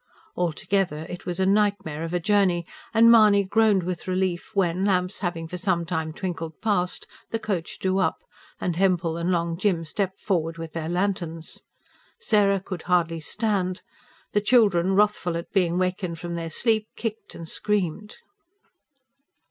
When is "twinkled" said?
6.11-6.59